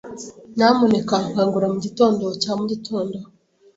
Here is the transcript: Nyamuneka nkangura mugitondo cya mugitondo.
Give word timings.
Nyamuneka 0.55 1.15
nkangura 1.29 1.67
mugitondo 1.73 2.25
cya 2.41 2.51
mugitondo. 2.59 3.17